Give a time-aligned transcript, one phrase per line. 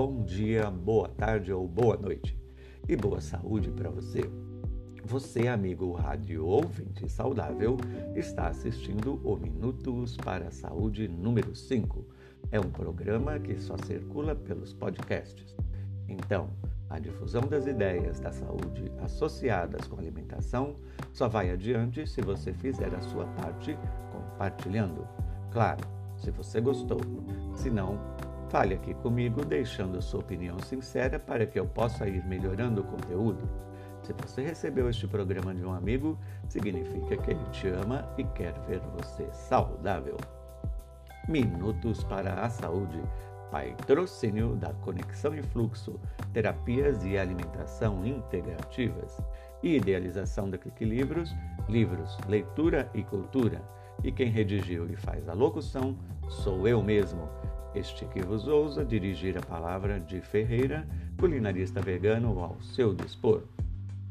[0.00, 2.34] bom dia, boa tarde ou boa noite.
[2.88, 4.22] E boa saúde para você.
[5.04, 7.76] Você, amigo rádio ouvinte saudável,
[8.14, 12.02] está assistindo o Minutos para a Saúde número 5.
[12.50, 15.54] É um programa que só circula pelos podcasts.
[16.08, 16.48] Então,
[16.88, 20.76] a difusão das ideias da saúde associadas com alimentação
[21.12, 23.76] só vai adiante se você fizer a sua parte
[24.10, 25.06] compartilhando.
[25.50, 25.86] Claro,
[26.16, 27.00] se você gostou.
[27.54, 27.98] Se não,
[28.50, 33.48] fale aqui comigo deixando sua opinião sincera para que eu possa ir melhorando o conteúdo.
[34.02, 36.18] Se você recebeu este programa de um amigo,
[36.48, 40.16] significa que ele te ama e quer ver você saudável.
[41.28, 43.00] Minutos para a Saúde.
[43.52, 45.98] Patrocínio da Conexão e Fluxo,
[46.32, 49.16] Terapias e Alimentação Integrativas.
[49.62, 51.34] Idealização da Clique Livros,
[51.68, 53.62] Livros, Leitura e Cultura
[54.02, 55.96] e quem redigiu e faz a locução
[56.28, 57.28] sou eu mesmo.
[57.74, 60.86] Este que vos ousa dirigir a palavra de Ferreira,
[61.18, 63.44] culinarista vegano ao seu dispor.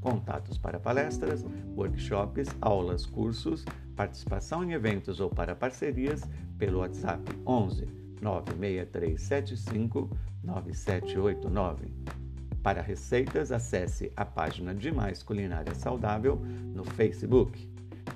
[0.00, 1.44] Contatos para palestras,
[1.76, 3.64] workshops, aulas, cursos,
[3.96, 6.22] participação em eventos ou para parcerias
[6.56, 7.88] pelo WhatsApp 11
[8.22, 10.08] 96375
[10.44, 11.92] 9789.
[12.62, 17.68] Para receitas, acesse a página de Mais Culinária Saudável no Facebook.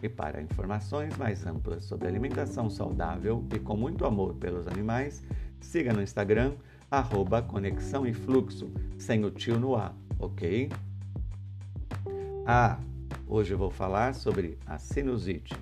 [0.03, 5.23] E para informações mais amplas sobre alimentação saudável e com muito amor pelos animais,
[5.61, 6.55] siga no Instagram,
[6.91, 10.69] arroba Conexão e Fluxo, sem o tio no A, ok?
[12.45, 12.81] Ah,
[13.29, 15.55] hoje eu vou falar sobre a sinusite.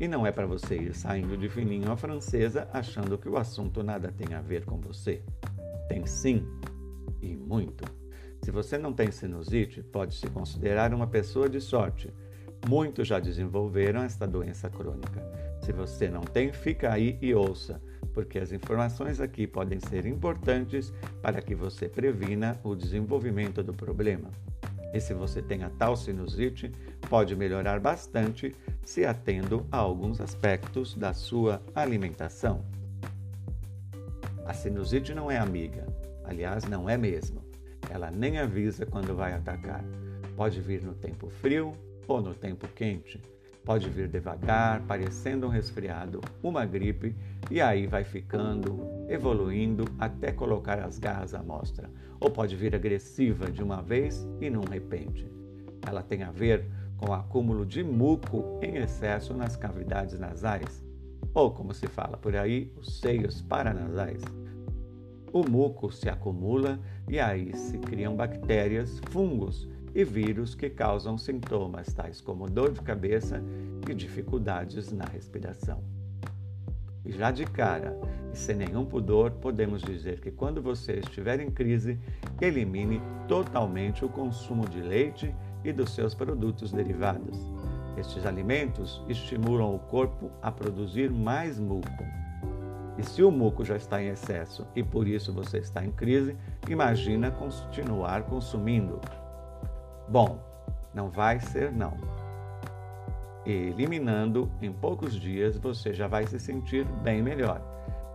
[0.00, 3.84] E não é para você ir saindo de fininho à francesa achando que o assunto
[3.84, 5.22] nada tem a ver com você.
[5.88, 6.44] Tem sim,
[7.22, 7.84] e muito.
[8.42, 12.12] Se você não tem sinusite, pode se considerar uma pessoa de sorte
[12.66, 15.22] Muitos já desenvolveram esta doença crônica.
[15.60, 17.80] Se você não tem, fica aí e ouça,
[18.14, 24.30] porque as informações aqui podem ser importantes para que você previna o desenvolvimento do problema.
[24.94, 26.70] E se você tem a tal sinusite,
[27.10, 28.54] pode melhorar bastante
[28.84, 32.64] se atendo a alguns aspectos da sua alimentação.
[34.46, 35.86] A sinusite não é amiga,
[36.24, 37.42] aliás, não é mesmo.
[37.90, 39.84] Ela nem avisa quando vai atacar.
[40.36, 41.74] Pode vir no tempo frio,
[42.06, 43.20] ou no tempo quente.
[43.64, 47.16] Pode vir devagar, parecendo um resfriado, uma gripe,
[47.50, 48.78] e aí vai ficando,
[49.08, 51.90] evoluindo até colocar as garras à mostra.
[52.20, 55.26] Ou pode vir agressiva de uma vez e num repente.
[55.86, 56.66] Ela tem a ver
[56.98, 60.84] com o acúmulo de muco em excesso nas cavidades nasais,
[61.32, 64.22] ou como se fala por aí, os seios paranasais.
[65.32, 66.78] O muco se acumula
[67.08, 72.80] e aí se criam bactérias, fungos e vírus que causam sintomas tais como dor de
[72.80, 73.42] cabeça
[73.88, 75.82] e dificuldades na respiração.
[77.04, 77.96] E já de cara,
[78.32, 81.98] e sem nenhum pudor, podemos dizer que quando você estiver em crise,
[82.40, 87.38] elimine totalmente o consumo de leite e dos seus produtos derivados.
[87.96, 92.04] Estes alimentos estimulam o corpo a produzir mais muco.
[92.98, 96.36] E se o muco já está em excesso e por isso você está em crise,
[96.68, 99.00] imagina continuar consumindo,
[100.08, 100.38] Bom,
[100.92, 101.96] não vai ser não.
[103.46, 107.60] eliminando em poucos dias você já vai se sentir bem melhor.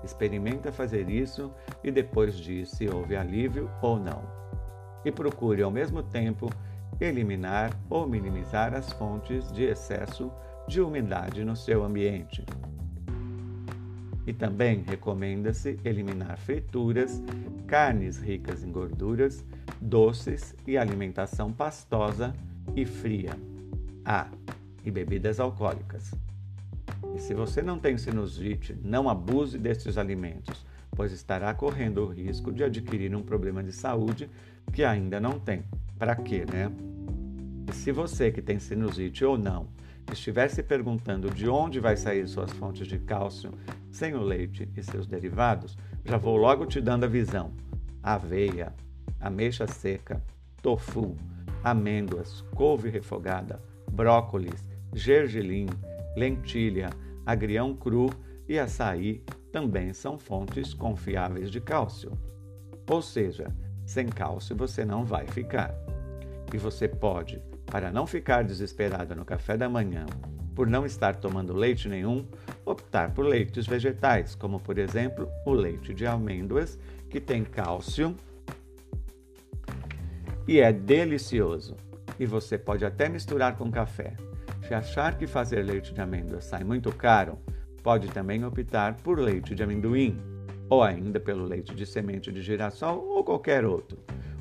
[0.04, 1.52] Experimenta fazer isso
[1.84, 4.24] e depois diz se houve alívio ou não.
[5.06, 6.50] E procure ao mesmo tempo
[7.00, 10.32] eliminar ou minimizar as fontes de excesso
[10.68, 12.46] de umidade no seu ambiente.
[14.30, 17.20] E também recomenda-se eliminar frituras,
[17.66, 19.44] carnes ricas em gorduras,
[19.82, 22.32] doces e alimentação pastosa
[22.76, 23.32] e fria.
[24.06, 24.30] Ah,
[24.86, 26.14] e bebidas alcoólicas.
[27.16, 32.52] E se você não tem sinusite, não abuse destes alimentos, pois estará correndo o risco
[32.52, 34.30] de adquirir um problema de saúde
[34.72, 35.64] que ainda não tem.
[35.98, 36.72] Para quê, né?
[37.68, 39.66] E se você que tem sinusite ou não
[40.14, 43.52] estiver se perguntando de onde vai sair suas fontes de cálcio
[43.92, 47.52] sem o leite e seus derivados, já vou logo te dando a visão.
[48.02, 48.74] Aveia,
[49.20, 50.22] ameixa seca,
[50.62, 51.16] tofu,
[51.64, 53.62] amêndoas, couve refogada,
[53.92, 55.68] brócolis, gergelim,
[56.16, 56.90] lentilha,
[57.26, 58.10] agrião cru
[58.48, 62.12] e açaí também são fontes confiáveis de cálcio.
[62.90, 63.54] Ou seja,
[63.86, 65.74] sem cálcio você não vai ficar.
[66.54, 70.06] E você pode, para não ficar desesperada no café da manhã,
[70.56, 72.26] por não estar tomando leite nenhum,
[72.66, 76.80] optar por leites vegetais, como por exemplo o leite de amêndoas,
[77.10, 78.16] que tem cálcio
[80.48, 81.76] e é delicioso.
[82.20, 84.14] E você pode até misturar com café.
[84.68, 87.38] Se achar que fazer leite de amêndoa sai muito caro,
[87.82, 90.20] pode também optar por leite de amendoim.
[90.70, 93.98] ou ainda pelo leite de semente de girassol ou qualquer outro.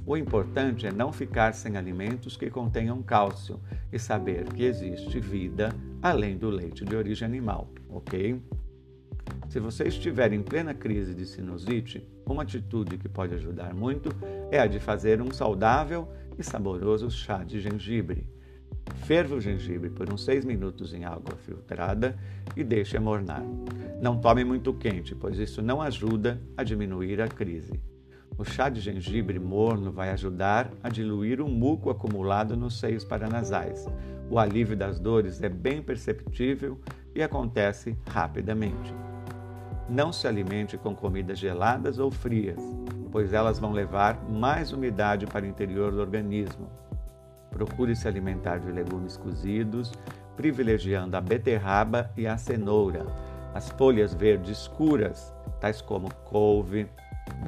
[0.08, 3.60] O importante é não ficar sem alimentos que contenham cálcio
[3.92, 5.68] e saber que existe vida
[6.00, 8.40] além do leite de origem animal, ok?
[9.50, 14.08] Se você estiver em plena crise de sinusite, uma atitude que pode ajudar muito
[14.50, 16.08] é a de fazer um saudável
[16.38, 18.26] e saboroso chá de gengibre.
[19.04, 22.18] Ferva o gengibre por uns 6 minutos em água filtrada
[22.56, 23.42] e deixe amornar.
[24.00, 27.78] Não tome muito quente, pois isso não ajuda a diminuir a crise.
[28.38, 33.88] O chá de gengibre morno vai ajudar a diluir o muco acumulado nos seios paranasais.
[34.30, 36.80] O alívio das dores é bem perceptível
[37.16, 38.94] e acontece rapidamente.
[39.88, 42.62] Não se alimente com comidas geladas ou frias,
[43.10, 46.70] pois elas vão levar mais umidade para o interior do organismo.
[47.50, 49.90] Procure se alimentar de legumes cozidos,
[50.36, 53.04] privilegiando a beterraba e a cenoura,
[53.52, 56.86] as folhas verdes escuras, tais como couve,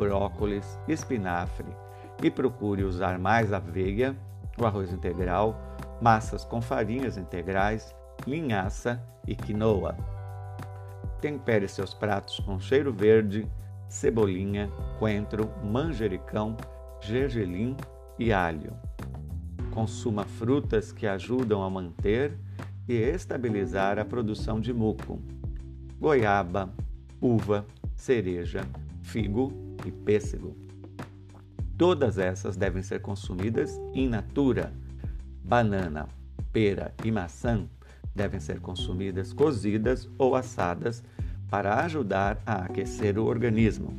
[0.00, 1.68] brócolis, espinafre,
[2.22, 4.16] e procure usar mais aveia,
[4.58, 5.54] o arroz integral,
[6.00, 7.94] massas com farinhas integrais,
[8.26, 9.94] linhaça e quinoa.
[11.20, 13.46] Tempere seus pratos com cheiro verde,
[13.88, 16.56] cebolinha, coentro, manjericão,
[17.00, 17.76] gergelim
[18.18, 18.72] e alho.
[19.70, 22.36] Consuma frutas que ajudam a manter
[22.88, 25.20] e estabilizar a produção de muco.
[25.98, 26.70] Goiaba,
[27.20, 28.62] uva, cereja,
[29.02, 30.56] figo e pêssego.
[31.76, 34.72] Todas essas devem ser consumidas in natura.
[35.44, 36.08] Banana,
[36.52, 37.66] pera e maçã
[38.14, 41.02] devem ser consumidas cozidas ou assadas
[41.48, 43.94] para ajudar a aquecer o organismo.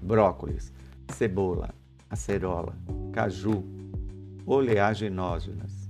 [0.00, 0.72] Brócolis,
[1.08, 1.74] cebola,
[2.08, 2.74] acerola,
[3.12, 3.64] caju,
[4.46, 5.86] oleaginógenas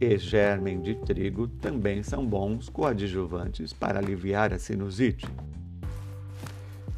[0.00, 5.26] e germen de trigo também são bons coadjuvantes para aliviar a sinusite.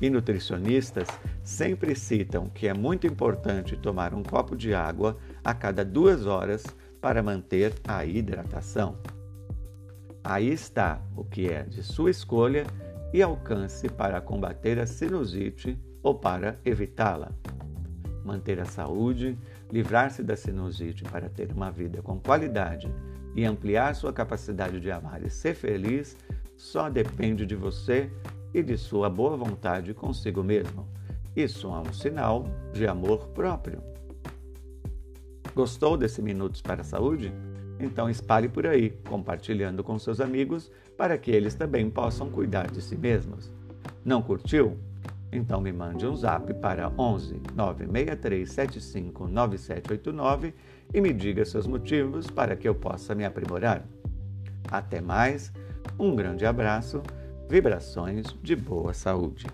[0.01, 1.09] E nutricionistas
[1.43, 6.65] sempre citam que é muito importante tomar um copo de água a cada duas horas
[7.01, 8.99] para manter a hidratação.
[10.23, 12.67] Aí está o que é de sua escolha
[13.13, 17.31] e alcance para combater a sinusite ou para evitá-la.
[18.25, 19.39] Manter a saúde,
[19.71, 22.93] livrar-se da sinusite para ter uma vida com qualidade
[23.37, 26.17] e ampliar sua capacidade de amar e ser feliz
[26.57, 28.11] só depende de você
[28.57, 30.89] e de sua boa vontade consigo mesmo.
[31.37, 33.83] Isso é um sinal de amor próprio.
[35.55, 37.31] Gostou desse Minutos para a Saúde?
[37.79, 42.81] Então espalhe por aí, compartilhando com seus amigos para que eles também possam cuidar de
[42.81, 43.53] si mesmos.
[44.03, 44.79] Não curtiu?
[45.31, 50.55] Então me mande um zap para 11 96375 9789
[50.95, 53.85] e me diga seus motivos para que eu possa me aprimorar.
[54.71, 55.53] Até mais,
[55.99, 57.03] um grande abraço,
[57.49, 59.47] vibrações de boa saúde.